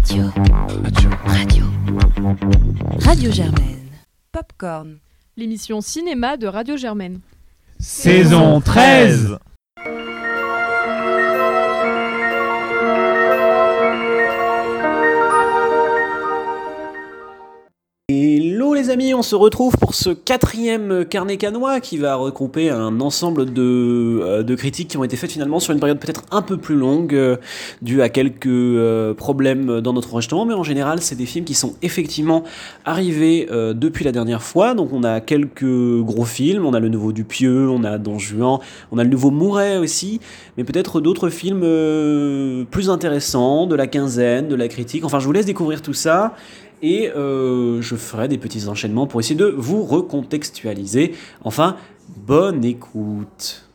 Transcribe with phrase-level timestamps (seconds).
[0.00, 0.32] Radio.
[1.26, 1.64] Radio.
[3.00, 3.90] Radio Germaine.
[4.32, 4.96] Popcorn.
[5.36, 7.20] L'émission cinéma de Radio Germaine.
[7.78, 9.38] Saison 13
[19.14, 24.42] on se retrouve pour ce quatrième carnet canois qui va regrouper un ensemble de, euh,
[24.42, 27.14] de critiques qui ont été faites finalement sur une période peut-être un peu plus longue,
[27.14, 27.36] euh,
[27.82, 31.54] due à quelques euh, problèmes dans notre enregistrement, mais en général c'est des films qui
[31.54, 32.42] sont effectivement
[32.84, 34.74] arrivés depuis la dernière fois.
[34.74, 38.58] Donc on a quelques gros films, on a le nouveau Dupieux, on a Don Juan,
[38.90, 40.20] on a le nouveau Mouret aussi,
[40.56, 41.60] mais peut-être d'autres films
[42.70, 45.04] plus intéressants, de la quinzaine, de la critique.
[45.04, 46.34] Enfin je vous laisse découvrir tout ça
[46.82, 51.14] et euh, je ferai des petits enchaînements pour essayer de vous recontextualiser.
[51.44, 51.76] Enfin,
[52.16, 53.66] bonne écoute.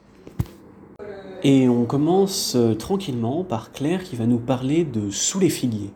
[1.44, 5.92] Et on commence euh, tranquillement par Claire qui va nous parler de Sous les figuiers.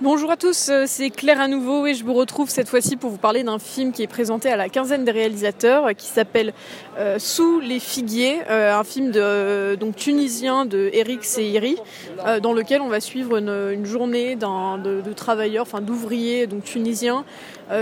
[0.00, 3.10] Bonjour à tous, euh, c'est Claire à nouveau et je vous retrouve cette fois-ci pour
[3.10, 6.52] vous parler d'un film qui est présenté à la quinzaine des réalisateurs euh, qui s'appelle
[7.00, 11.76] euh, Sous les figuiers, un film donc tunisien de Eric Seiri
[12.42, 17.24] dans lequel on va suivre une, journée d'un- de, de travailleurs, enfin d'ouvriers donc tunisiens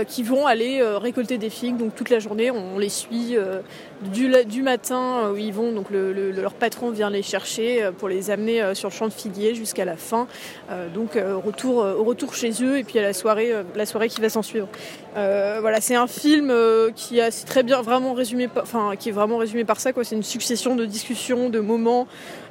[0.03, 1.77] qui vont aller euh, récolter des figues.
[1.77, 3.59] Donc toute la journée on les suit euh,
[4.01, 5.71] du, du matin euh, où ils vont.
[5.71, 8.93] Donc le- le- leur patron vient les chercher euh, pour les amener euh, sur le
[8.93, 10.27] champ de figuiers jusqu'à la fin.
[10.71, 13.63] Euh, donc euh, retour euh, au retour chez eux et puis à la soirée euh,
[13.75, 14.67] la soirée qui va s'en suivre.
[15.15, 18.95] Euh, voilà c'est un film euh, qui a c'est très bien vraiment résumé par- enfin
[18.99, 20.03] qui est vraiment résumé par ça quoi.
[20.03, 22.07] C'est une succession de discussions de moments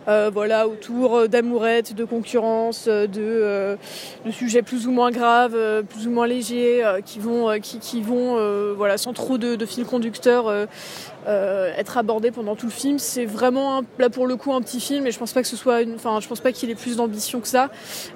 [0.08, 5.56] euh, voilà autour euh, d'amourettes de concurrence euh, de, sujets plus ou moins graves
[5.88, 9.84] plus ou moins légers qui vont qui, qui vont voilà sans trop de, de fil
[9.86, 10.68] conducteur
[11.26, 12.98] euh, euh, être abordé pendant tout le film.
[12.98, 15.48] C'est vraiment un- là pour le coup un petit film, et je pense pas que
[15.48, 17.70] ce soit, enfin je pense pas qu'il ait plus d'ambition que ça.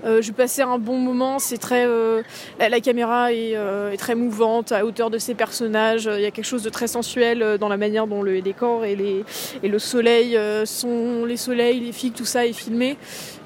[0.04, 1.38] Euh, je vais passer un bon moment.
[1.38, 2.22] C'est très, euh,
[2.58, 6.08] la, caméra est, euh, est très mouvante à hauteur de ses personnages.
[6.12, 8.84] Il y a quelque chose de très sensuel euh, dans la manière dont le décor
[8.84, 9.24] et les
[9.62, 12.96] et le soleil euh, sont les soleils, les figues, tout ça est filmé.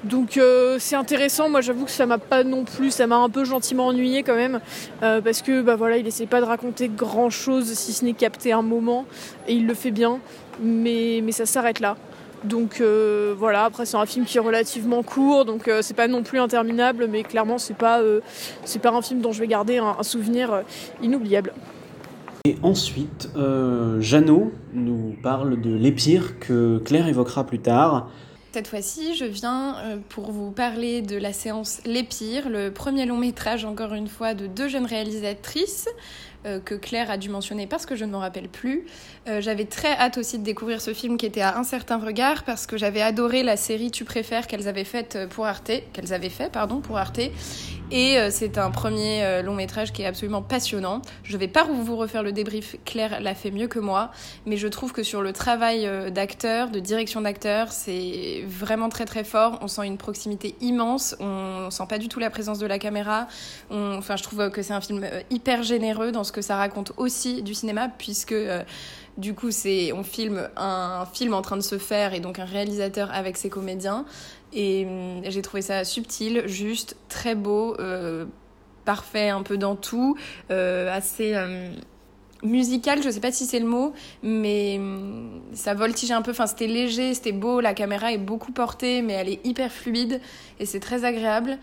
[0.03, 1.49] Donc euh, c'est intéressant.
[1.49, 4.35] Moi j'avoue que ça m'a pas non plus, ça m'a un peu gentiment ennuyé quand
[4.35, 4.59] même,
[5.03, 8.13] euh, parce que bah voilà, il essaie pas de raconter grand chose si ce n'est
[8.13, 9.05] capter un moment
[9.47, 10.19] et il le fait bien,
[10.61, 11.97] mais, mais ça s'arrête là.
[12.43, 16.07] Donc euh, voilà, après c'est un film qui est relativement court, donc euh, c'est pas
[16.07, 18.19] non plus interminable, mais clairement c'est pas, euh,
[18.65, 20.61] c'est pas un film dont je vais garder un, un souvenir euh,
[21.01, 21.53] inoubliable.
[22.45, 28.11] Et ensuite, euh, Jeannot nous parle de l'épire que Claire évoquera plus tard.
[28.51, 29.75] Cette fois-ci, je viens
[30.07, 34.33] pour vous parler de la séance Les Pires, le premier long métrage, encore une fois,
[34.33, 35.89] de deux jeunes réalisatrices
[36.45, 38.85] euh, que Claire a dû mentionner parce que je ne m'en rappelle plus.
[39.27, 42.43] Euh, j'avais très hâte aussi de découvrir ce film qui était à un certain regard
[42.43, 46.29] parce que j'avais adoré la série Tu préfères qu'elles avaient faite pour Arte, qu'elles avaient
[46.29, 47.19] fait pardon pour Arte.
[47.91, 51.01] Et euh, c'est un premier euh, long métrage qui est absolument passionnant.
[51.23, 54.09] Je vais pas vous refaire le débrief, Claire l'a fait mieux que moi,
[54.47, 59.05] mais je trouve que sur le travail euh, d'acteur, de direction d'acteur, c'est vraiment très
[59.05, 59.59] très fort.
[59.61, 63.27] On sent une proximité immense, on sent pas du tout la présence de la caméra.
[63.69, 66.57] On- Enfin, je trouve que c'est un film euh, hyper généreux dans ce que ça
[66.57, 68.63] raconte aussi du cinéma, puisque euh,
[69.17, 72.45] du coup, c'est on filme un film en train de se faire et donc un
[72.45, 74.05] réalisateur avec ses comédiens.
[74.53, 78.25] Et hum, j'ai trouvé ça subtil, juste, très beau, euh,
[78.83, 80.17] parfait un peu dans tout,
[80.51, 81.71] euh, assez euh,
[82.43, 86.31] musical, je sais pas si c'est le mot, mais hum, ça voltigeait un peu.
[86.31, 90.19] Enfin, c'était léger, c'était beau, la caméra est beaucoup portée, mais elle est hyper fluide
[90.59, 91.57] et c'est très agréable.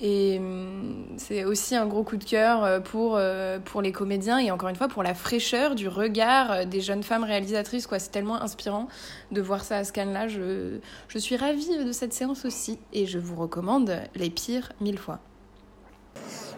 [0.00, 4.38] Et hum, c'est aussi un gros coup de cœur euh, pour, euh, pour les comédiens
[4.38, 7.86] et encore une fois pour la fraîcheur du regard euh, des jeunes femmes réalisatrices.
[7.86, 7.98] quoi.
[7.98, 8.88] C'est tellement inspirant
[9.32, 10.28] de voir ça à ce canne-là.
[10.28, 10.78] Je,
[11.08, 15.20] je suis ravie de cette séance aussi et je vous recommande les pires mille fois.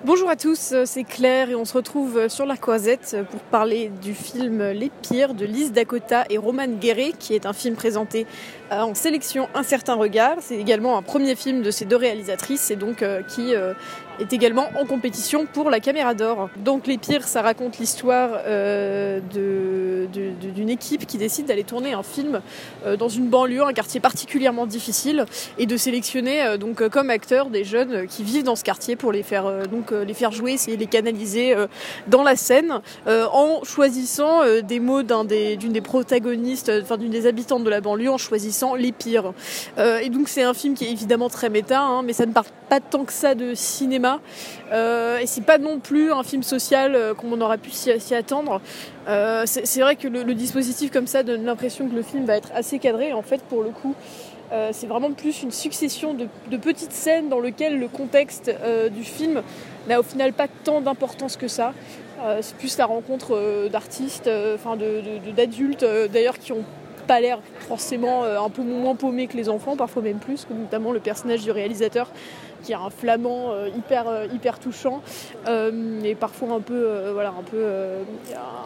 [0.03, 4.15] Bonjour à tous, c'est Claire et on se retrouve sur la Croisette pour parler du
[4.15, 8.27] film Les Pires de Lise Dakota et Roman Guéret, qui est un film présenté
[8.73, 10.37] euh, en sélection Un certain regard.
[10.41, 13.75] C'est également un premier film de ces deux réalisatrices et donc euh, qui euh,
[14.21, 16.51] est également en compétition pour la Caméra d'Or.
[16.59, 18.43] Donc Les Pires, ça raconte l'histoire
[19.33, 22.43] d'une équipe qui décide d'aller tourner un film
[22.99, 25.25] dans une banlieue, un quartier particulièrement difficile,
[25.57, 29.23] et de sélectionner donc comme acteurs des jeunes qui vivent dans ce quartier pour les
[29.23, 31.67] faire donc euh, les faire jouer, essayer les canaliser euh,
[32.07, 36.83] dans la scène, euh, en choisissant euh, des mots d'un des d'une des protagonistes, euh,
[36.83, 39.33] enfin d'une des habitantes de la banlieue, en choisissant les pires.
[39.79, 42.33] Euh, et donc c'est un film qui est évidemment très méta, hein, mais ça ne
[42.33, 44.21] parle pas tant que ça de cinéma,
[44.73, 48.15] euh, et c'est pas non plus un film social euh, comme on aurait pu s'y
[48.15, 48.61] attendre.
[49.09, 52.51] Euh, c'est vrai que le dispositif comme ça donne l'impression que le film va être
[52.55, 53.13] assez cadré.
[53.13, 53.95] En fait, pour le coup,
[54.73, 58.51] c'est vraiment plus une succession de, petites scènes dans lesquelles le contexte
[58.93, 59.43] du film
[59.89, 61.73] n'a au final pas tant d'importance que ça.
[62.41, 64.29] c'est plus la rencontre d'artistes,
[65.37, 66.65] d'adultes d'ailleurs qui ont
[67.07, 71.01] pas l'air forcément un peu moins paumés que les enfants, parfois même plus, notamment le
[71.01, 72.11] personnage du réalisateur
[72.63, 75.03] qui a un flamand euh, hyper, euh, hyper touchant
[75.49, 77.65] euh, et parfois un peu, voilà, un peu,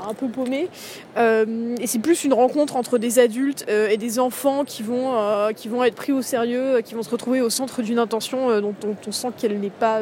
[0.08, 0.69] un peu paumé.
[1.17, 5.14] et c'est plus une rencontre entre des adultes et des enfants qui vont,
[5.55, 8.75] qui vont être pris au sérieux, qui vont se retrouver au centre d'une intention dont,
[9.06, 10.00] on sent qu'elle n'est pas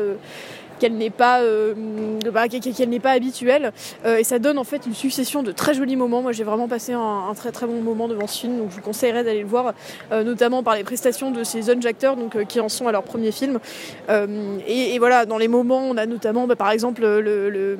[0.82, 1.74] qu'elle n'est pas, euh,
[2.32, 3.72] bah, qu'elle n'est pas habituelle.
[4.04, 6.22] Euh, et ça donne en fait une succession de très jolis moments.
[6.22, 8.82] Moi, j'ai vraiment passé un, très très bon moment devant ce film, donc je vous
[8.82, 9.74] conseillerais d'aller le voir,
[10.10, 13.04] euh, notamment par les prestations de ces jeunes acteurs, donc qui en sont à leur
[13.04, 13.60] premier film.
[14.66, 17.78] Et, voilà, dans les moments, on a notamment, bah, par exemple, le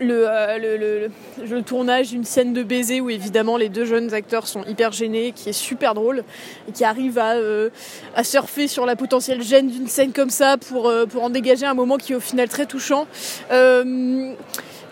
[0.00, 1.10] euh, le,
[1.46, 5.32] le, tournage d'une scène de baiser où évidemment les deux jeunes acteurs sont hyper gênés,
[5.32, 6.24] qui est super drôle
[6.68, 7.70] et qui arrive à, euh,
[8.14, 11.66] à surfer sur la potentielle gêne d'une scène comme ça pour, euh, pour en dégager
[11.66, 13.06] un moment qui est au final très touchant.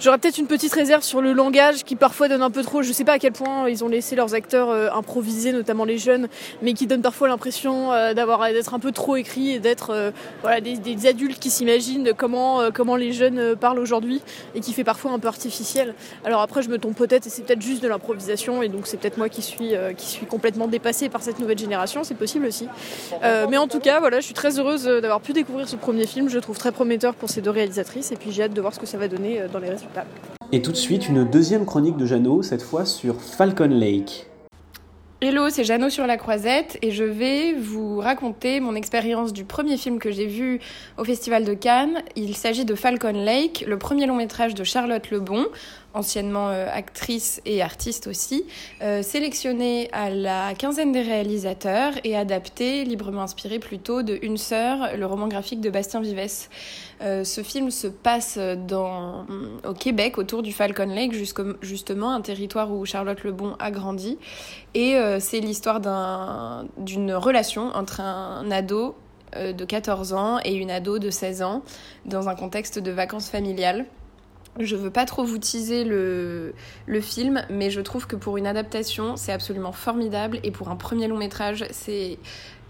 [0.00, 2.81] J'aurais peut-être une petite réserve sur le langage qui parfois donne un peu trop.
[2.81, 5.99] Je sais pas à quel point ils ont laissé leurs acteurs euh, improviser, notamment les
[5.99, 6.29] jeunes,
[6.62, 10.11] mais qui donnent parfois l'impression euh, d'avoir d'être un peu trop écrit et d'être euh,
[10.41, 14.23] voilà des, adultes qui s'imaginent comment comment les jeunes parlent aujourd'hui
[14.55, 15.94] et qui fait parfois un peu artificiel.
[16.25, 18.96] Alors après, je me trompe peut-être et c'est peut-être juste de l'improvisation et donc c'est
[18.96, 22.05] peut-être moi qui suis qui suis complètement dépassée par cette nouvelle génération.
[22.05, 22.69] C'est possible aussi.
[23.23, 26.31] mais en tout cas, voilà, je suis très heureuse d'avoir pu découvrir ce premier film.
[26.31, 28.75] Je le trouve très prometteur pour ces deux réalisatrices et puis j'ai hâte de voir
[28.75, 29.90] ce que ça va donner dans les résultats.
[30.53, 34.27] Et tout de suite, une deuxième chronique de Jeannot, cette fois sur Falcon Lake.
[35.23, 39.77] Hello, c'est Jeannot sur la croisette et je vais vous raconter mon expérience du premier
[39.77, 40.61] film que j'ai vu
[40.97, 42.03] au Festival de Cannes.
[42.17, 45.45] Il s'agit de Falcon Lake, le premier long métrage de Charlotte Lebon,
[45.95, 48.45] anciennement euh, actrice et artiste aussi,
[48.83, 54.97] euh, sélectionnée à la quinzaine des réalisateurs et adapté, librement inspiré plutôt de Une sœur,
[54.97, 56.51] le roman graphique de Bastien Vivès.
[57.01, 59.27] Euh, ce film se passe dans,
[59.67, 61.13] au Québec, autour du Falcon Lake,
[61.63, 64.19] justement un territoire où Charlotte Lebon a grandi.
[64.75, 65.81] Et c'est l'histoire
[66.79, 68.95] d'une relation entre un ado
[69.35, 71.63] de 14 ans et une ado de 16 ans
[72.05, 73.87] dans un contexte de vacances familiales.
[74.58, 76.55] Je veux pas trop vous teaser le,
[76.87, 80.41] le film, mais je trouve que pour une adaptation, c'est absolument formidable.
[80.43, 82.19] Et pour un premier long métrage, c'est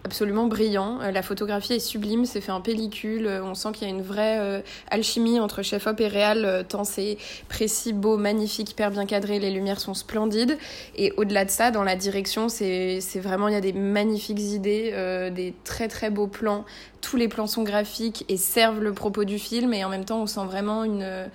[0.04, 1.00] absolument brillant.
[1.00, 3.26] Euh, la photographie est sublime, c'est fait en pellicule.
[3.26, 4.60] Euh, on sent qu'il y a une vraie euh,
[4.90, 7.18] alchimie entre chef-op et réal, tant c'est
[7.48, 9.38] précis, beau, magnifique, hyper bien cadré.
[9.38, 10.58] Les lumières sont splendides.
[10.96, 14.92] Et au-delà de ça, dans la direction, c'est vraiment, il y a des magnifiques idées,
[15.34, 16.64] des très très beaux plans.
[17.00, 19.72] Tous les plans sont graphiques et servent le propos du film.
[19.74, 21.28] Et en même temps, on sent vraiment une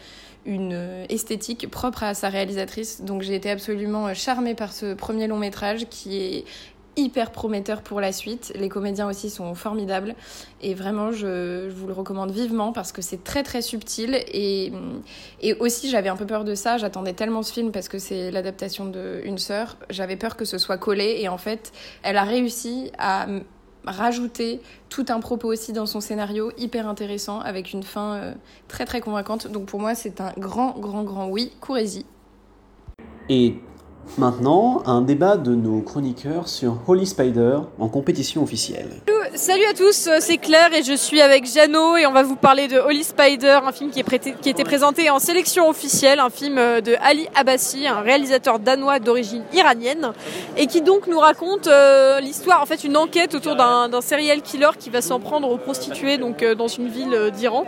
[0.45, 3.01] une esthétique propre à sa réalisatrice.
[3.01, 6.45] Donc j'ai été absolument charmée par ce premier long métrage qui est
[6.97, 8.53] hyper prometteur pour la suite.
[8.55, 10.15] Les comédiens aussi sont formidables
[10.61, 14.71] et vraiment je, vous le recommande vivement parce que c'est très très subtil et,
[15.41, 16.77] et aussi j'avais un peu peur de ça.
[16.77, 19.77] J'attendais tellement ce film parce que c'est l'adaptation de Une sœur.
[19.89, 21.71] J'avais peur que ce soit collé et en fait
[22.03, 23.27] elle a réussi à
[23.85, 28.33] rajouter tout un propos aussi dans son scénario hyper intéressant avec une fin euh,
[28.67, 29.47] très très convaincante.
[29.47, 32.05] Donc pour moi c'est un grand grand grand oui, courez-y.
[34.17, 38.89] Maintenant, un débat de nos chroniqueurs sur Holy Spider en compétition officielle.
[39.33, 42.69] Salut à tous, c'est Claire et je suis avec Jeannot et on va vous parler
[42.69, 46.55] de Holy Spider, un film qui, est qui était présenté en sélection officielle, un film
[46.55, 50.13] de Ali Abbasi, un réalisateur danois d'origine iranienne
[50.55, 54.69] et qui donc nous raconte euh, l'histoire, en fait une enquête autour d'un serial killer
[54.79, 57.65] qui va s'en prendre aux prostituées donc euh, dans une ville euh, d'Iran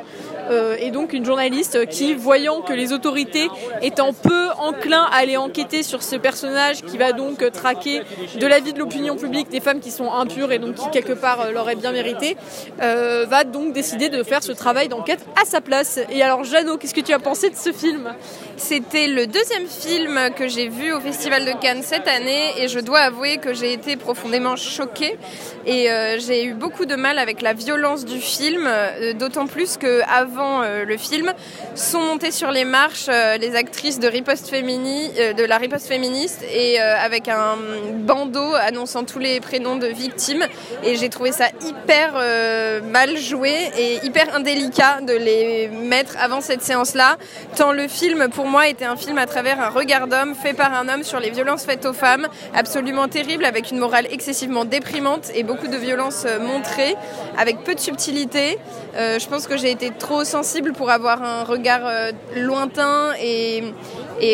[0.80, 3.48] et donc une journaliste qui, voyant que les autorités
[3.82, 8.02] étant peu enclins à aller enquêter sur ce personnage qui va donc traquer
[8.40, 11.14] de la vie de l'opinion publique des femmes qui sont impures et donc qui quelque
[11.14, 12.38] part l'aurait bien mérité,
[12.82, 16.00] euh, va donc décider de faire ce travail d'enquête à sa place.
[16.10, 18.14] Et alors Jeannot, qu'est-ce que tu as pensé de ce film?
[18.58, 22.80] C'était le deuxième film que j'ai vu au Festival de Cannes cette année et je
[22.80, 25.18] dois avouer que j'ai été profondément choquée
[25.66, 29.78] et euh, j'ai eu beaucoup de mal avec la violence du film, euh, d'autant plus
[29.78, 31.34] que avant le film
[31.76, 37.58] sont montées sur les marches les actrices de la riposte féministe et avec un
[37.94, 40.46] bandeau annonçant tous les prénoms de victimes
[40.84, 46.42] et j'ai trouvé ça hyper euh, mal joué et hyper indélicat de les mettre avant
[46.42, 47.18] cette séance-là,
[47.56, 50.74] tant le film pour moi était un film à travers un regard d'homme fait par
[50.74, 55.30] un homme sur les violences faites aux femmes, absolument terrible, avec une morale excessivement déprimante
[55.36, 56.96] et beaucoup de violences euh, montrées,
[57.38, 58.58] avec peu de subtilité.
[58.96, 63.64] Euh, je pense que j'ai été trop sensible pour avoir un regard euh, lointain et,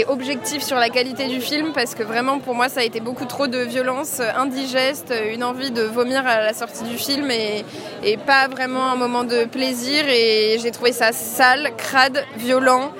[0.07, 3.25] objectif sur la qualité du film, parce que vraiment pour moi ça a été beaucoup
[3.25, 8.47] trop de violence indigeste, une envie de vomir à la sortie du film et pas
[8.47, 10.05] vraiment un moment de plaisir.
[10.07, 12.91] Et j'ai trouvé ça sale, crade, violent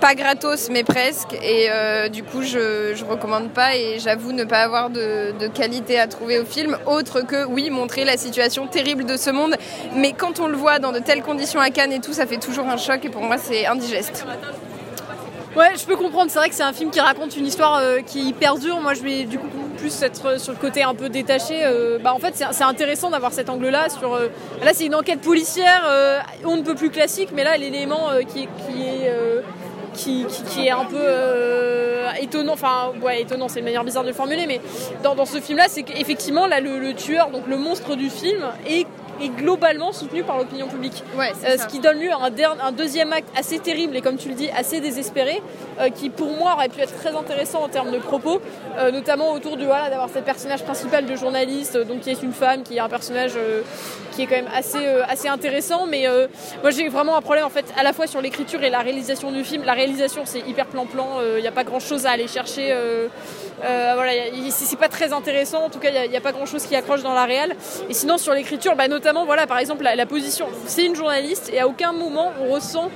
[0.00, 4.44] pas gratos mais presque et euh, du coup je, je recommande pas et j'avoue ne
[4.44, 8.66] pas avoir de, de, qualité à trouver au film autre que oui montrer la situation
[8.66, 9.56] terrible de ce monde
[9.94, 12.38] mais quand on le voit dans de telles conditions à Cannes et tout ça fait
[12.38, 14.26] toujours un choc et pour moi c'est indigeste
[15.56, 16.30] Ouais, je peux comprendre.
[16.30, 18.78] C'est vrai que c'est un film qui raconte une histoire euh, qui perdure.
[18.82, 19.48] Moi, je vais du coup
[19.78, 21.64] plus être sur le côté un peu détaché.
[21.64, 23.88] Euh, bah, en fait, c'est intéressant d'avoir cet angle-là.
[23.88, 24.28] Sur euh,
[24.62, 25.82] là, c'est une enquête policière.
[26.44, 29.10] On ne peut plus classique, mais là, l'élément qui, qui, est
[29.96, 34.14] qui, est un peu euh, étonnant, enfin ouais étonnant c'est une manière bizarre de le
[34.14, 34.60] formuler, mais
[35.02, 38.86] dans, ce film là c'est qu'effectivement là le, tueur, donc le monstre du film, est
[39.20, 41.02] est globalement soutenu par l'opinion publique.
[41.16, 44.16] Ouais, euh, ce qui donne lieu à un, un, deuxième acte assez terrible et comme
[44.16, 45.42] tu le dis assez désespéré,
[45.80, 48.40] euh, qui pour moi aurait pu être très intéressant en termes de propos,
[48.78, 52.32] euh, notamment autour de voilà d'avoir cette personnage principal de journaliste, donc qui est une
[52.32, 53.32] femme, qui est un personnage
[54.12, 55.86] qui est quand même assez assez intéressant.
[55.86, 56.06] Mais
[56.62, 59.30] moi j'ai vraiment un problème en fait à la fois sur l'écriture et la réalisation
[59.32, 59.64] du film.
[59.64, 62.74] La réalisation c'est hyper plan-plan, il n'y a pas grand chose à aller chercher.
[63.60, 64.12] Voilà,
[64.50, 65.64] c'est pas très intéressant.
[65.64, 67.56] En tout cas, il n'y a, pas grand chose qui accroche dans la réelle.
[67.88, 70.46] Et sinon sur l'écriture, bah, notamment voilà, par exemple, la, position.
[70.66, 72.90] C'est une journaliste et à aucun moment on ressent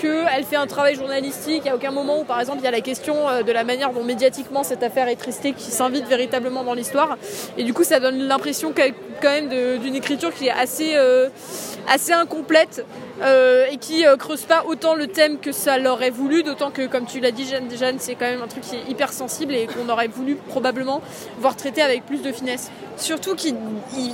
[0.00, 1.66] qu'elle fait un travail journalistique.
[1.66, 4.04] à aucun moment où, par exemple, il y a la question de la manière dont
[4.04, 7.16] médiatiquement cette affaire est tristée qui s'invite véritablement dans l'histoire.
[7.56, 9.48] Et du coup, ça donne l'impression quand même
[9.78, 11.28] d'une écriture qui est assez, euh,
[11.88, 12.84] assez incomplète.
[13.20, 16.86] Euh, et qui euh, creuse pas autant le thème que ça l'aurait voulu, d'autant que,
[16.86, 19.66] comme tu l'as dit, Jeanne, c'est quand même un truc qui est hyper sensible et
[19.66, 21.02] qu'on aurait voulu probablement
[21.38, 22.70] voir traiter avec plus de finesse.
[22.96, 23.54] Surtout qu'il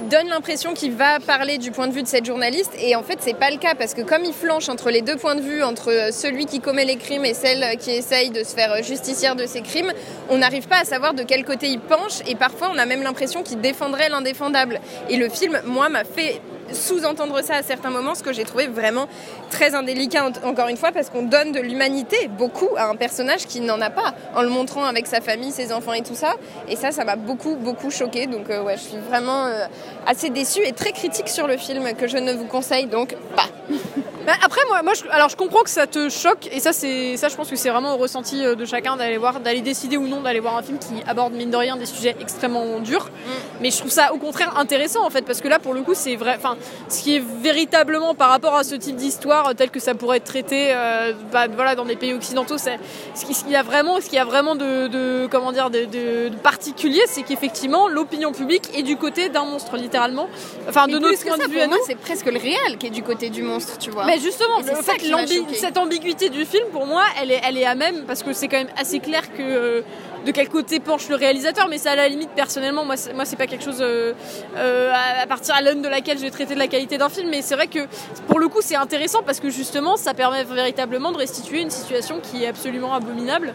[0.08, 3.18] donne l'impression qu'il va parler du point de vue de cette journaliste, et en fait,
[3.20, 5.62] c'est pas le cas parce que comme il flanche entre les deux points de vue,
[5.62, 9.46] entre celui qui commet les crimes et celle qui essaye de se faire justicière de
[9.46, 9.92] ses crimes,
[10.30, 13.02] on n'arrive pas à savoir de quel côté il penche, et parfois on a même
[13.02, 14.80] l'impression qu'il défendrait l'indéfendable.
[15.10, 16.40] Et le film, moi, m'a fait
[16.74, 19.08] sous-entendre ça à certains moments, ce que j'ai trouvé vraiment
[19.50, 23.60] très indélicat, encore une fois, parce qu'on donne de l'humanité beaucoup à un personnage qui
[23.60, 26.34] n'en a pas, en le montrant avec sa famille, ses enfants et tout ça.
[26.68, 28.26] Et ça, ça m'a beaucoup, beaucoup choqué.
[28.26, 29.66] Donc, euh, ouais, je suis vraiment euh,
[30.06, 33.48] assez déçue et très critique sur le film, que je ne vous conseille donc pas.
[34.26, 37.16] Bah après, moi, moi je, alors je comprends que ça te choque, et ça, c'est,
[37.16, 40.06] ça je pense que c'est vraiment au ressenti de chacun d'aller voir, d'aller décider ou
[40.06, 43.04] non d'aller voir un film qui aborde, mine de rien, des sujets extrêmement durs.
[43.04, 43.30] Mm.
[43.60, 45.94] Mais je trouve ça, au contraire, intéressant, en fait, parce que là, pour le coup,
[45.94, 46.56] c'est vrai, enfin,
[46.88, 50.24] ce qui est véritablement par rapport à ce type d'histoire, tel que ça pourrait être
[50.24, 52.78] traité, euh, bah, voilà, dans des pays occidentaux, c'est,
[53.14, 55.84] ce qu'il y a vraiment, ce qu'il y a vraiment de, de comment dire, de,
[55.84, 60.28] de, de particulier, c'est qu'effectivement, l'opinion publique est du côté d'un monstre, littéralement.
[60.68, 61.76] Enfin, Mais de notre point de vue à nous.
[61.86, 64.04] C'est presque le réel qui est du côté du monstre, tu vois.
[64.04, 67.74] Mais justement, le fait, cette ambiguïté du film, pour moi, elle est, elle est à
[67.74, 69.82] même, parce que c'est quand même assez clair que euh,
[70.26, 73.36] de quel côté penche le réalisateur, mais ça à la limite, personnellement, moi, moi c'est
[73.36, 74.12] pas quelque chose euh,
[74.56, 74.92] euh,
[75.22, 77.54] à partir à de laquelle je vais traiter de la qualité d'un film, mais c'est
[77.54, 77.80] vrai que
[78.26, 82.20] pour le coup, c'est intéressant parce que justement, ça permet véritablement de restituer une situation
[82.20, 83.54] qui est absolument abominable,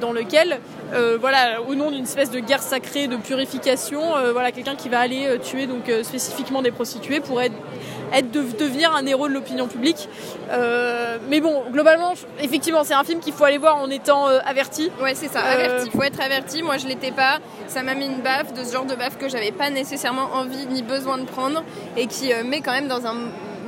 [0.00, 0.60] dans lequel,
[1.20, 4.00] voilà, au nom d'une espèce de guerre sacrée de purification,
[4.32, 7.56] voilà, quelqu'un qui va aller tuer donc spécifiquement des prostituées pourrait être
[8.12, 10.08] être de devenir un héros de l'opinion publique.
[10.50, 14.38] Euh, mais bon, globalement, effectivement, c'est un film qu'il faut aller voir en étant euh,
[14.44, 14.90] averti.
[15.02, 15.86] Ouais, c'est ça, averti.
[15.86, 16.62] Il faut être averti.
[16.62, 17.38] Moi, je l'étais pas.
[17.68, 20.66] Ça m'a mis une baffe de ce genre de baffe que j'avais pas nécessairement envie
[20.66, 21.62] ni besoin de prendre
[21.96, 23.14] et qui euh, met quand même dans un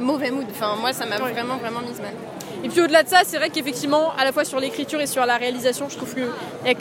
[0.00, 0.46] mauvais mood.
[0.50, 1.32] Enfin, moi, ça m'a ouais.
[1.32, 2.12] vraiment, vraiment mise mal.
[2.64, 5.26] Et puis au-delà de ça, c'est vrai qu'effectivement, à la fois sur l'écriture et sur
[5.26, 6.23] la réalisation, je trouve que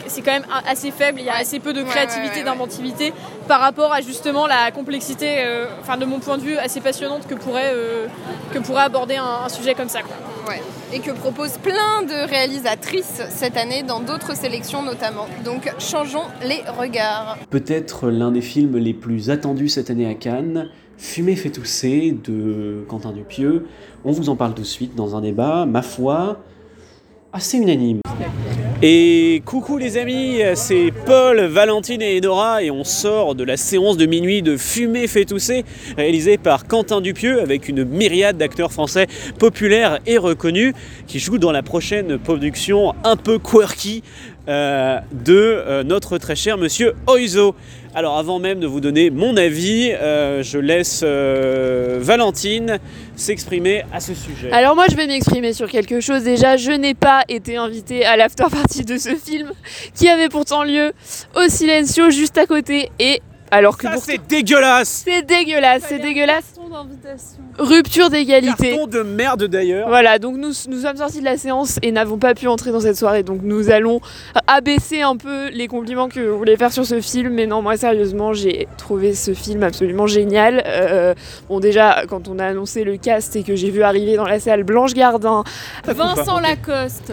[0.06, 1.20] c'est quand même assez faible.
[1.20, 3.12] Il y a assez peu de créativité, ouais, ouais, d'inventivité
[3.46, 7.26] par rapport à justement la complexité, euh, enfin de mon point de vue, assez passionnante
[7.26, 8.06] que pourrait, euh,
[8.54, 10.00] que pourrait aborder un, un, sujet comme ça.
[10.00, 10.16] Quoi.
[10.48, 10.62] Ouais.
[10.94, 15.26] Et que proposent plein de réalisatrices cette année dans d'autres sélections notamment.
[15.44, 17.36] Donc changeons les regards.
[17.50, 20.70] Peut-être l'un des films les plus attendus cette année à Cannes.
[20.96, 23.66] Fumer fait tousser de Quentin Dupieux.
[24.04, 26.38] On vous en parle tout de suite dans un débat, ma foi,
[27.32, 28.00] assez unanime.
[28.82, 33.96] Et coucou les amis, c'est Paul, Valentine et Edora et on sort de la séance
[33.96, 35.64] de minuit de Fumer fait tousser
[35.96, 39.06] réalisée par Quentin Dupieux avec une myriade d'acteurs français
[39.38, 40.74] populaires et reconnus
[41.06, 44.02] qui jouent dans la prochaine production un peu quirky
[44.46, 47.54] euh, de euh, notre très cher monsieur Oizo.
[47.94, 52.78] Alors avant même de vous donner mon avis, euh, je laisse Valentine
[53.16, 54.50] s'exprimer à ce sujet.
[54.52, 56.24] Alors moi je vais m'exprimer sur quelque chose.
[56.24, 59.50] Déjà, je n'ai pas été invitée à l'after party de ce film
[59.94, 60.92] qui avait pourtant lieu
[61.36, 63.22] au Silencio juste à côté et
[63.54, 66.54] alors que Ça c'est dégueulasse c'est dégueulasse, c'est dégueulasse.
[67.58, 68.70] Rupture d'égalité.
[68.70, 69.88] Carton de merde d'ailleurs.
[69.88, 72.80] Voilà, donc nous, nous sommes sortis de la séance et n'avons pas pu entrer dans
[72.80, 73.22] cette soirée.
[73.22, 74.00] Donc nous allons
[74.48, 77.34] abaisser un peu les compliments que vous voulez faire sur ce film.
[77.34, 80.62] Mais non, moi sérieusement, j'ai trouvé ce film absolument génial.
[80.66, 81.14] Euh,
[81.48, 84.40] bon déjà, quand on a annoncé le cast et que j'ai vu arriver dans la
[84.40, 85.44] salle Blanche Gardin,
[85.86, 87.12] Vincent Lacoste.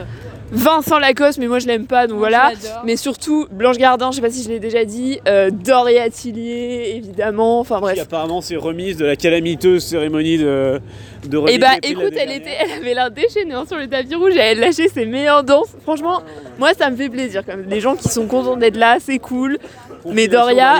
[0.52, 2.52] Vincent Lacoste, mais moi je l'aime pas, donc Moi, voilà.
[2.84, 6.94] Mais surtout Blanche Gardin, je sais pas si je l'ai déjà dit, euh, Doria Tillier,
[6.96, 7.60] évidemment.
[7.60, 8.00] Enfin Qui bref.
[8.02, 10.80] apparemment s'est remise de la calamiteuse cérémonie de,
[11.28, 14.16] de remise Et bah écoute, elle, était, elle avait l'air déchaînée hein, sur le tapis
[14.16, 15.70] rouge, elle lâchait ses meilleures danses.
[15.84, 16.22] Franchement,
[16.60, 17.66] moi ça me fait plaisir quand même.
[17.70, 19.58] Les gens qui sont contents d'être là, c'est cool.
[20.06, 20.80] Mais Doria-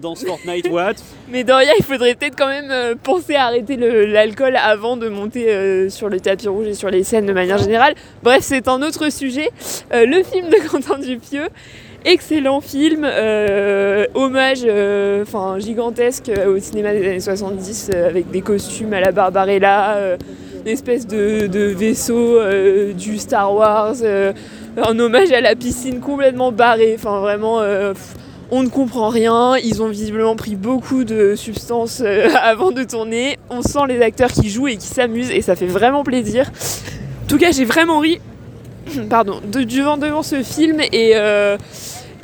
[0.00, 0.94] danse Fortnite What?
[1.30, 5.52] Mais Doria, il faudrait peut-être quand même euh, penser à arrêter l'alcool avant de monter
[5.52, 7.94] euh, sur le tapis rouge et sur les scènes de manière générale.
[8.24, 9.50] Bref, c'est un autre sujet.
[9.94, 11.46] Euh, le film de Quentin Dupieux.
[12.04, 14.64] Excellent film, euh, hommage
[15.22, 20.16] enfin gigantesque au cinéma des années 70 euh, avec des costumes à la Barbarella,
[20.64, 22.38] une espèce de, de vaisseau
[22.92, 23.96] du Star Wars,
[24.88, 27.94] un hommage à la piscine complètement barrée, enfin vraiment euh,
[28.50, 33.38] on ne comprend rien, ils ont visiblement pris beaucoup de substances euh, avant de tourner,
[33.50, 36.50] on sent les acteurs qui jouent et qui s'amusent et ça fait vraiment plaisir.
[37.24, 38.20] En tout cas j'ai vraiment ri
[39.10, 41.56] pardon, de, devant, devant ce film et, euh,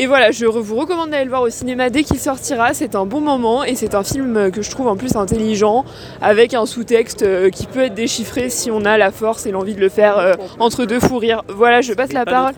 [0.03, 3.07] et voilà, je vous recommande d'aller le voir au cinéma dès qu'il sortira, c'est un
[3.07, 5.85] bon moment et c'est un film que je trouve en plus intelligent
[6.21, 9.77] avec un sous-texte euh, qui peut être déchiffré si on a la force et l'envie
[9.77, 11.45] de le faire euh, entre deux fous rires.
[11.47, 12.53] Voilà, je passe la parole.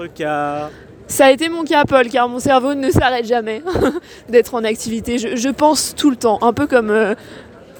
[1.06, 3.62] Ça a été mon cas, Paul, car mon cerveau ne s'arrête jamais
[4.30, 5.18] d'être en activité.
[5.18, 7.14] Je, je pense tout le temps, un peu comme euh,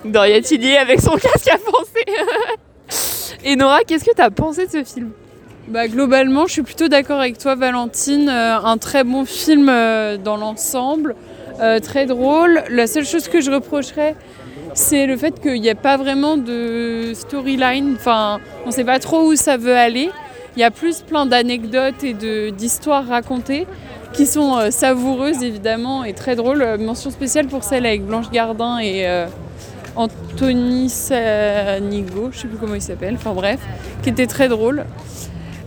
[0.05, 3.39] Doria Tillier avec son casque à penser.
[3.45, 5.13] Et Nora, qu'est-ce que t'as pensé de ce film?
[5.69, 8.29] Bah, globalement, je suis plutôt d'accord avec toi, Valentine.
[8.29, 11.15] Euh, un très bon film euh, dans l'ensemble,
[11.61, 12.63] euh, très drôle.
[12.69, 14.15] La seule chose que je reprocherais,
[14.75, 17.95] c'est le fait qu'il n'y a pas vraiment de storyline.
[17.97, 20.11] Enfin, on ne sait pas trop où ça veut aller.
[20.57, 22.13] Il y a plus plein d'anecdotes et
[22.53, 23.67] d'histoires racontées
[24.13, 26.77] qui sont savoureuses évidemment et très drôles.
[26.79, 29.05] Mention spéciale pour celle avec Blanche Gardin et
[29.97, 33.59] Anthony Sanigo, je sais plus comment il s'appelle, enfin bref,
[34.03, 34.85] qui était très drôle.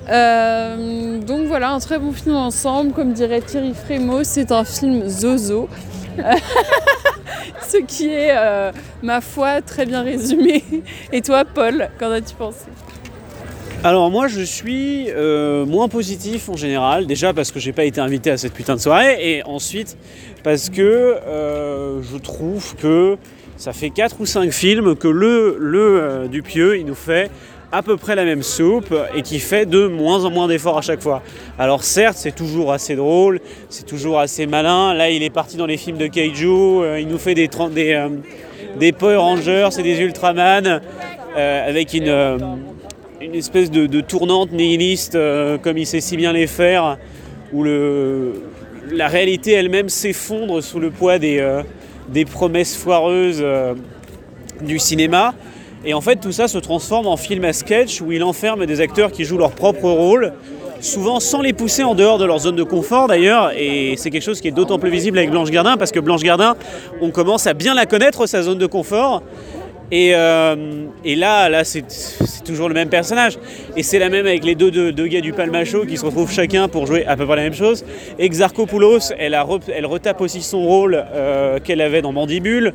[0.09, 2.93] Euh, donc voilà, un très bon film ensemble.
[2.93, 5.69] Comme dirait Thierry Frémaux, c'est un film zozo.
[7.67, 8.71] Ce qui est, euh,
[9.03, 10.63] ma foi, très bien résumé.
[11.11, 12.65] Et toi, Paul, qu'en as-tu pensé?
[13.83, 18.01] Alors moi je suis euh, moins positif en général, déjà parce que j'ai pas été
[18.01, 19.97] invité à cette putain de soirée, et ensuite
[20.43, 21.15] parce que
[22.01, 23.17] je trouve que
[23.55, 27.29] ça fait 4 ou 5 films que le, le Dupieux il nous fait
[27.71, 30.81] à peu près la même soupe et qui fait de moins en moins d'efforts à
[30.81, 31.21] chaque fois.
[31.59, 35.65] Alors certes c'est toujours assez drôle, c'est toujours assez malin, là il est parti dans
[35.65, 38.09] les films de Kaiju, euh, il nous fait des, des, euh,
[38.79, 40.81] des Power Rangers et des Ultraman
[41.35, 42.07] euh, avec une...
[43.33, 45.17] espèce de, de tournante nihiliste
[45.61, 46.97] comme il sait si bien les faire,
[47.51, 48.43] où le,
[48.89, 51.43] la réalité elle-même s'effondre sous le poids des,
[52.31, 53.43] promesses foireuses
[54.61, 55.33] du cinéma.
[55.87, 58.81] Et en fait tout ça se transforme en film à sketch où il enferme des
[58.81, 60.33] acteurs qui jouent leur propre rôle,
[60.81, 63.53] souvent sans les pousser en dehors de leur zone de confort d'ailleurs.
[63.57, 66.23] Et c'est quelque chose qui est d'autant plus visible avec Blanche Gardin parce que Blanche
[66.23, 66.57] Gardin,
[66.99, 69.23] on commence à bien la connaître, sa zone de confort.
[69.89, 70.55] Et, euh,
[71.05, 71.85] là, là c'est
[72.43, 73.39] toujours le même personnage.
[73.77, 76.67] Et c'est la même avec les deux, deux, gars du Palmacho qui se retrouvent chacun
[76.67, 77.85] pour jouer à peu près la même chose.
[78.19, 79.37] Exarchopoulos, elle,
[79.73, 82.73] elle retape aussi son rôle euh, qu'elle avait dans Mandibule.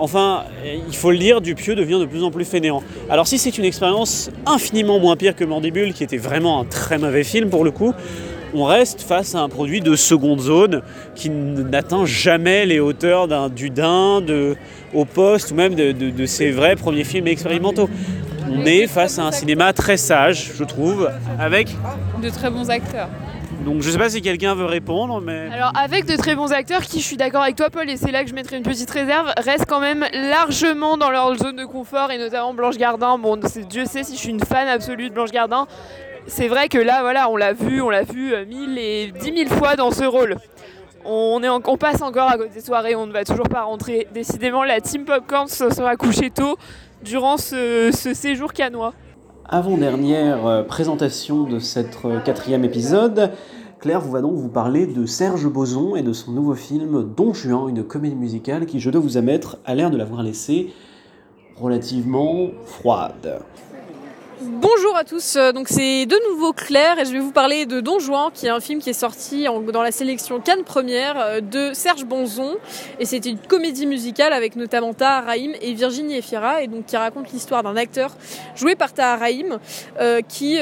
[0.00, 0.44] Enfin,
[0.88, 2.82] il faut le dire, Dupieux devient de plus en plus fainéant.
[3.10, 6.98] Alors si c'est une expérience infiniment moins pire que Mandibule, qui était vraiment un très
[6.98, 7.92] mauvais film pour le coup,
[8.54, 10.82] on reste face à un produit de seconde zone
[11.14, 14.56] qui n'atteint jamais les hauteurs d'un Dudin, de
[14.92, 17.88] Au Poste ou même de, de- de ses vrais premiers films expérimentaux.
[18.50, 21.08] On est face à un cinéma très sage, je trouve,
[21.38, 21.68] avec...
[22.20, 23.08] De très bons acteurs.
[23.64, 25.48] Donc je sais pas si quelqu'un veut répondre, mais...
[25.52, 28.10] Alors avec de très bons acteurs qui, je suis d'accord avec toi Paul, et c'est
[28.10, 31.66] là que je mettrai une petite réserve, restent quand même largement dans leur zone de
[31.66, 33.18] confort, et notamment Blanche Gardin.
[33.18, 35.66] Bon, Dieu sait si je suis une fan absolue de Blanche Gardin.
[36.26, 39.32] C'est vrai que là, voilà, on l'a vu, on l'a vu euh, mille et dix
[39.32, 40.36] mille fois dans ce rôle.
[41.04, 41.40] On
[41.78, 44.06] passe encore à côté des soirées, on ne va toujours pas rentrer.
[44.12, 46.56] Décidément, la team Popcorn se sera couchée tôt
[47.02, 48.92] durant ce, ce séjour canois.
[49.52, 53.32] Avant-dernière euh, présentation de cet euh, quatrième épisode,
[53.80, 57.34] Claire vous va donc vous parler de Serge Boson et de son nouveau film Don
[57.34, 60.72] Juan, une comédie musicale qui, je dois vous admettre, a l'air de l'avoir laissé
[61.56, 63.40] relativement froide.
[64.42, 67.82] Bonjour à tous, euh, donc c'est de nouveau Claire et je vais vous parler de
[67.82, 71.40] Don Juan qui est un film qui est sorti dans la sélection Cannes Première euh,
[71.42, 72.56] de Serge Bonzon.
[72.98, 77.30] Et c'était une comédie musicale avec notamment Rahim et Virginie Efira et donc qui raconte
[77.32, 78.16] l'histoire d'un acteur
[78.56, 79.58] joué par Rahim
[80.00, 80.58] euh, qui,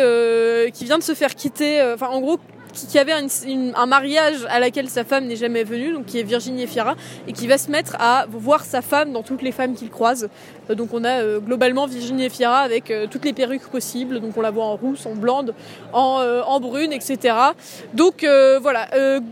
[0.72, 2.38] qui vient de se faire quitter, enfin en gros
[2.72, 6.62] qui, avait un mariage à laquelle sa femme n'est jamais venue, donc qui est Virginie
[6.62, 9.90] Efira, et qui va se mettre à voir sa femme dans toutes les femmes qu'il
[9.90, 10.28] croise.
[10.70, 14.36] Euh, donc on a euh, globalement Virginie Efira avec euh, toutes les perruques possibles, donc
[14.36, 15.54] on la voit en rousse, en blonde,
[15.92, 17.34] en, en brune, etc.
[17.94, 18.26] Donc
[18.60, 18.88] voilà,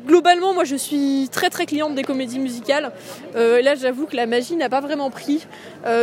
[0.07, 2.93] globalement moi je suis très très cliente des comédies musicales.
[3.37, 5.47] Euh, là j'avoue que la magie n'a pas vraiment pris,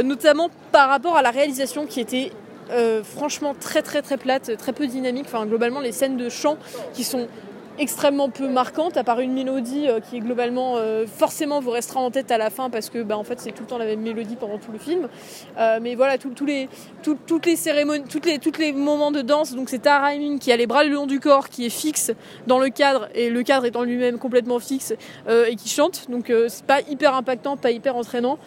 [0.04, 2.32] notamment par rapport à la réalisation qui était
[2.72, 5.26] euh, franchement très très très plate, très peu dynamique.
[5.28, 6.58] Enfin globalement les scènes de chant
[6.94, 7.28] qui sont
[7.80, 12.00] extrêmement peu marquantes, à part une mélodie euh, qui est globalement euh, forcément vous restera
[12.00, 13.86] en tête à la fin parce que bah, en fait c'est tout le temps la
[13.86, 15.08] même mélodie pendant tout le film.
[15.58, 16.70] Euh, mais voilà, tous les,
[17.02, 20.68] tout- toutes les cérémonies, toutes les, moments de danse, donc c'est Tara qui a les
[20.68, 22.12] bras le long du corps, qui est fixe
[22.48, 24.94] dans le cadre, et le cadre étant lui-même complètement fixe,
[25.30, 26.10] et qui chante.
[26.10, 28.38] Donc c'est pas hyper impactant, pas hyper entraînant.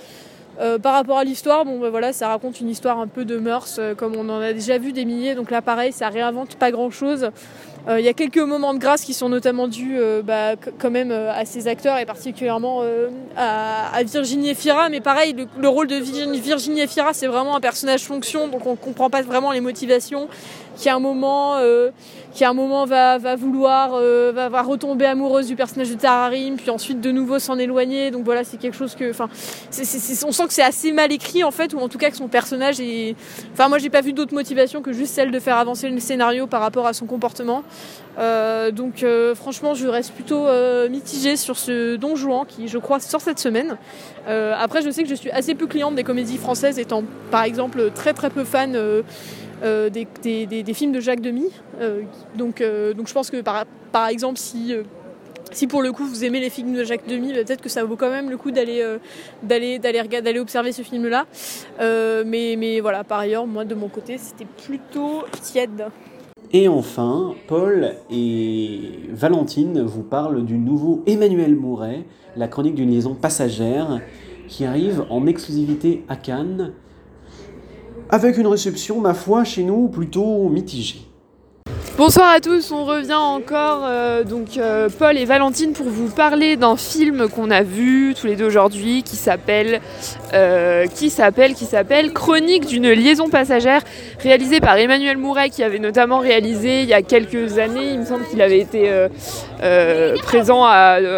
[0.58, 3.36] Euh, par rapport à l'histoire, bon bah voilà, ça raconte une histoire un peu de
[3.36, 5.34] mœurs, euh, comme on en a déjà vu des milliers.
[5.34, 7.30] Donc là, pareil, ça réinvente pas grand-chose.
[7.88, 11.12] Euh, Il y a quelques moments de grâce qui sont notamment dus bah, quand même
[11.12, 12.82] à ces acteurs et particulièrement
[13.36, 14.88] à, Virginie Efira.
[14.88, 18.74] Mais pareil, le, le rôle de Virginie Efira, c'est vraiment un personnage fonction, donc on
[18.74, 20.28] comprend pas vraiment les motivations.
[20.76, 21.90] Qui à un moment, euh,
[22.34, 26.70] qui à un moment va, vouloir, euh, va, retomber amoureuse du personnage de Tararim, puis
[26.70, 28.10] ensuite de nouveau s'en éloigner.
[28.10, 29.28] Donc voilà, c'est quelque chose que, enfin,
[30.26, 32.28] on sent que c'est assez mal écrit en fait, ou en tout cas que son
[32.28, 33.16] personnage est.
[33.52, 36.46] Enfin, moi j'ai pas vu d'autre motivation que juste celle de faire avancer le scénario
[36.46, 37.62] par rapport à son comportement.
[38.18, 40.46] Euh, donc franchement, je reste plutôt
[40.90, 43.78] mitigée sur ce Don Juan qui, je crois, sort cette semaine.
[44.26, 47.90] Après, je sais que je suis assez peu cliente des comédies françaises, étant par exemple
[47.94, 48.76] très très peu fan.
[49.62, 51.48] Euh, des, films de Jacques Demy.
[51.80, 52.02] Euh,
[52.36, 54.82] donc, euh, donc je pense que par, par exemple, si, euh,
[55.52, 57.84] si pour le coup vous aimez les films de Jacques Demy, bah, peut-être que ça
[57.84, 58.84] vaut quand même le coup d'aller
[59.42, 61.26] d'aller d'aller observer ce film-là.
[61.80, 65.86] Mais, mais voilà, par ailleurs, moi de mon côté, c'était plutôt tiède.
[66.52, 72.04] Et enfin, Paul et Valentine vous parlent du nouveau Emmanuel Mouret,
[72.36, 74.00] la chronique d'une liaison passagère,
[74.46, 76.72] qui arrive en exclusivité à Cannes,
[78.10, 81.05] avec une réception, ma foi, chez nous, plutôt mitigée.
[81.98, 86.56] Bonsoir à tous, on revient encore euh, donc euh, Paul et Valentine pour vous parler
[86.56, 89.80] d'un film qu'on a vu tous les deux aujourd'hui qui s'appelle
[90.34, 93.80] euh, qui s'appelle qui s'appelle Chronique d'une liaison passagère
[94.20, 98.04] réalisé par Emmanuel Mouret qui avait notamment réalisé il y a quelques années, il me
[98.04, 98.92] semble qu'il avait été
[100.22, 100.66] présent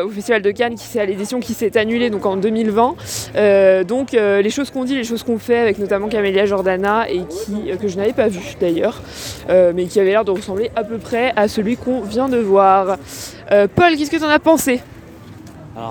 [0.05, 2.95] au Festival de Cannes qui c'est à l'édition qui s'est annulée donc en 2020.
[3.35, 7.23] Euh, donc les choses qu'on dit, les choses qu'on fait avec notamment Camélia Jordana et
[7.27, 9.03] qui que je n'avais pas vu d'ailleurs
[9.49, 12.97] mais qui avait l'air de ressembler à peu près à celui qu'on vient de voir.
[13.51, 14.81] Euh, Paul, qu'est-ce que tu en as pensé?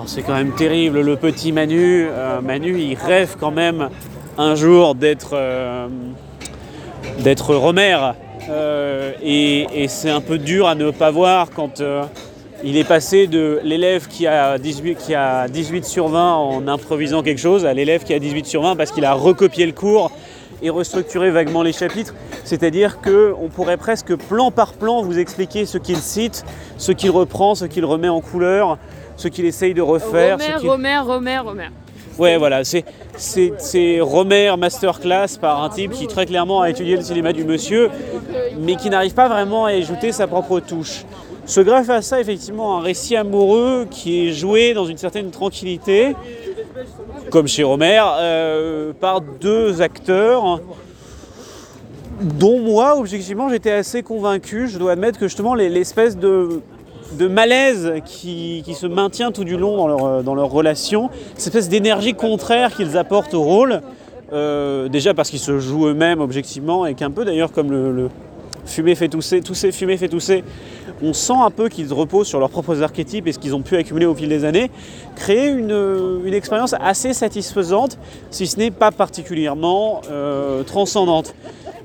[0.06, 3.88] C'est quand même terrible, le petit Manu, euh, Manu il rêve quand même
[4.36, 5.88] un jour d'être euh,
[8.50, 11.82] Euh, et, c'est un peu dur à ne pas voir quand
[12.62, 17.22] il est passé de l'élève qui a, 18, qui a 18 sur 20 en improvisant
[17.22, 20.10] quelque chose à l'élève qui a 18 sur 20 parce qu'il a recopié le cours
[20.62, 22.14] et restructuré vaguement les chapitres.
[22.44, 26.44] C'est-à-dire qu'on pourrait presque plan par plan vous expliquer ce qu'il cite,
[26.76, 28.78] ce qu'il reprend, ce qu'il remet en couleur,
[29.16, 30.38] ce qu'il essaye de refaire.
[30.38, 31.68] Romer, Romer, Romer, Romer.
[32.18, 32.84] Ouais, voilà, c'est,
[33.16, 37.44] c'est, c'est Romer Masterclass par un type qui très clairement a étudié le cinéma du
[37.44, 37.90] monsieur,
[38.58, 41.04] mais qui n'arrive pas vraiment à ajouter sa propre touche.
[41.46, 46.16] Se greffe à ça effectivement un récit amoureux qui est joué dans une certaine tranquillité,
[47.30, 50.60] comme chez Romer, euh, par deux acteurs
[52.20, 54.68] dont moi, objectivement, j'étais assez convaincu.
[54.68, 56.60] Je dois admettre que justement les- l'espèce de,
[57.12, 61.54] de malaise qui, qui se maintient tout du long dans leur, dans leur relation, cette
[61.54, 63.82] espèce d'énergie contraire qu'ils apportent au rôle,
[64.32, 68.08] euh, déjà parce qu'ils se jouent eux-mêmes objectivement, et qu'un peu d'ailleurs comme le, le
[68.66, 70.42] fumer fait tousser, tousser, fumer fait tousser,
[71.02, 73.76] on sent un peu qu'ils reposent sur leurs propres archétypes et ce qu'ils ont pu
[73.76, 74.70] accumuler au fil des années,
[75.16, 77.98] créer une, expérience assez satisfaisante,
[78.30, 81.34] si ce n'est pas particulièrement euh, transcendante.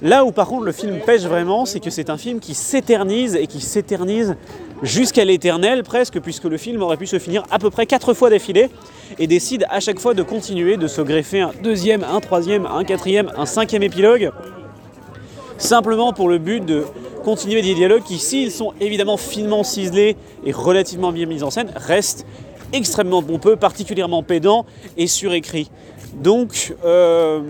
[0.02, 3.36] Là où par contre le film pêche vraiment, c'est que c'est un film qui s'éternise
[3.36, 4.36] et qui s'éternise
[4.82, 8.30] jusqu'à l'éternel presque, puisque le film aurait pu se finir à peu près quatre fois
[8.30, 8.70] d'affilée
[9.18, 12.84] et décide à chaque fois de continuer, de se greffer un deuxième, un troisième, un
[12.84, 14.32] quatrième, un cinquième épilogue,
[15.58, 16.84] simplement pour le but de
[17.24, 21.72] continuer des dialogues qui, s'ils sont évidemment finement ciselés et relativement bien mis en scène,
[21.76, 22.26] restent
[22.74, 24.66] extrêmement pompeux, particulièrement pédants
[24.98, 25.70] et surécrits.
[26.16, 27.42] Donc euh,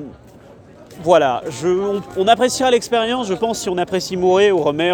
[1.03, 1.41] voilà,
[2.17, 4.93] on, appréciera l'expérience, je pense, si on apprécie Mouret ou Romer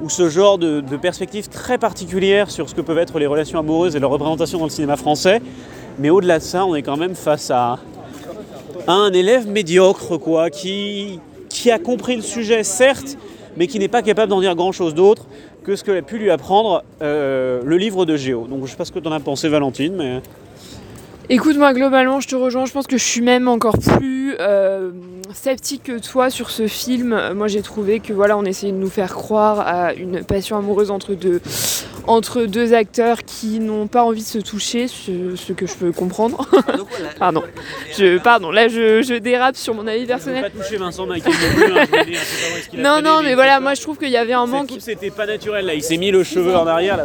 [0.00, 3.58] ou, ce genre de, de perspective très particulière sur ce que peuvent être les relations
[3.58, 5.42] amoureuses et leur représentation dans le cinéma français.
[5.98, 7.78] Mais au-delà de ça, on est quand même face à,
[8.86, 11.20] un élève médiocre, quoi, qui
[11.70, 13.18] a compris le sujet, certes,
[13.60, 15.26] mais qui n'est pas capable d'en dire grand-chose d'autre
[15.64, 18.46] que ce que a pu lui apprendre euh, le livre de Géo.
[18.46, 20.22] Donc je ne sais pas ce que tu en as pensé, Valentine, mais...
[21.28, 22.64] Écoute, moi globalement, je te rejoins.
[22.64, 24.92] Je pense que je suis même encore plus euh,
[25.34, 27.14] sceptique que toi sur ce film.
[27.34, 30.90] Moi, j'ai trouvé que voilà, on essayait de nous faire croire à une passion amoureuse
[30.90, 31.42] entre deux,
[32.06, 35.92] entre deux acteurs qui n'ont pas envie de se toucher, ce, ce que je peux
[35.92, 36.46] comprendre.
[37.18, 37.42] pardon.
[37.96, 38.50] Je, pardon.
[38.50, 40.42] Là, je, je dérape sur mon avis Je ne personnel.
[40.42, 41.32] pas toucher Vincent Michael
[42.76, 44.70] non hein, Non, mais voilà, moi je trouve qu'il y avait un manque.
[44.80, 47.04] c'était pas naturel là, il s'est mis le cheveu en arrière là.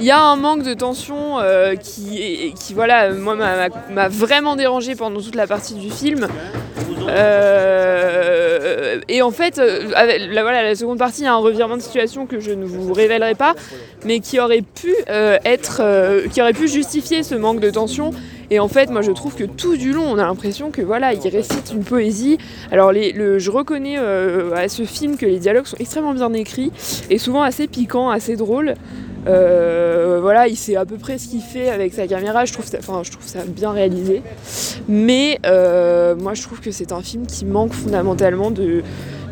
[0.00, 4.94] Il y a un manque de tension euh, qui, qui, voilà, moi m'a vraiment dérangé
[4.96, 6.26] pendant toute la partie du film.
[7.08, 11.36] Euh, et en fait, euh, avec- la, voilà, la seconde partie, il y a un
[11.38, 13.54] revirement de situation que je ne vous révélerai pas,
[14.04, 18.10] mais qui aurait pu euh, être, euh, qui aurait pu justifier ce manque de tension.
[18.50, 21.14] Et en fait, moi, je trouve que tout du long, on a l'impression que voilà,
[21.14, 22.36] il récite une poésie.
[22.70, 26.70] Alors, je reconnais euh, à ce film que les dialogues sont extrêmement bien écrits
[27.08, 28.74] et souvent assez piquants, assez drôles.
[29.24, 32.44] Voilà, il sait à peu près ce qu'il fait avec sa caméra.
[32.44, 34.22] Je trouve ça, enfin, je trouve ça bien réalisé.
[34.86, 38.82] Mais moi, je trouve que c'est un film qui manque fondamentalement de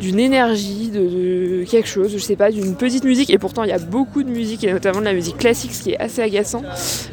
[0.01, 3.31] d'une énergie, de, quelque chose, je sais pas, d'une petite musique.
[3.31, 5.83] Et pourtant, il y a beaucoup de musique, et notamment de la musique classique, ce
[5.83, 6.63] qui est assez agaçant,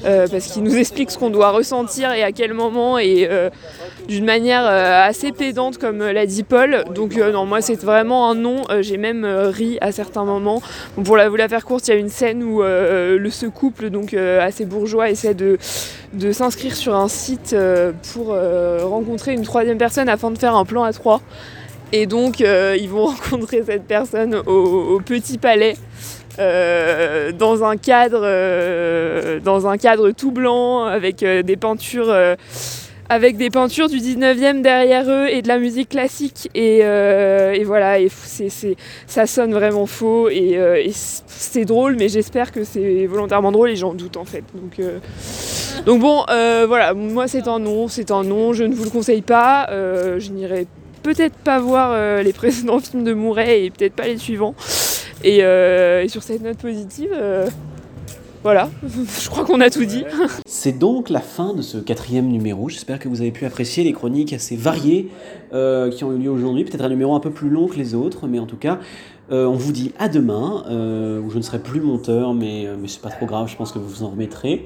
[0.06, 3.50] euh, parce qu'il nous explique ce qu'on doit ressentir et à quel moment, et euh,
[4.08, 6.86] d'une manière euh, assez pédante, comme l'a dit Paul.
[6.96, 8.38] Donc non, moi, c'est vraiment un.
[8.38, 10.62] Euh, J'ai même ri à certains moments.
[11.04, 13.90] Pour la, vous la faire courte, il y a une scène où le, ce couple,
[13.90, 15.58] donc assez bourgeois, essaie de,
[16.32, 17.56] s'inscrire sur un site
[18.14, 21.22] pour rencontrer une troisième personne afin de faire un plan à trois.
[21.94, 25.76] Et donc, euh, ils vont rencontrer cette personne au, Petit Palais.
[26.40, 32.14] euh, dans un cadre euh, dans un cadre tout blanc avec des peintures
[33.10, 36.84] avec des peintures du 19e derrière eux et de la musique classique et,
[37.64, 38.10] voilà et
[39.08, 43.96] ça sonne vraiment faux et, c'est drôle mais j'espère que c'est volontairement drôle et j'en
[43.96, 44.80] doute en fait donc,
[45.88, 46.24] donc bon
[46.68, 50.30] voilà moi c'est un non c'est un non je ne vous le conseille pas je
[50.30, 50.68] n'irai
[51.08, 54.56] peut-être pas voir euh, les précédents films de Mouret et peut-être pas les suivants
[55.24, 57.48] et, euh, sur cette note positive euh,
[58.44, 58.70] voilà
[59.22, 60.04] je crois qu'on a tout dit
[60.46, 62.70] C'est donc la fin de ce quatrième numéro.
[62.70, 65.10] J'espère que vous avez pu apprécier les chroniques assez variées
[65.52, 66.64] qui ont eu lieu aujourd'hui.
[66.64, 68.80] Peut-être un numéro un peu plus long que les autres, mais en tout cas,
[69.32, 73.10] on vous dit à demain, où je ne serai plus monteur, mais, mais c'est pas
[73.10, 74.66] trop grave, je pense que vous vous en remettrez.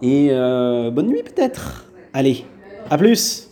[0.00, 1.86] Et bonne nuit peut-être.
[2.14, 2.44] Allez,
[2.88, 3.51] à plus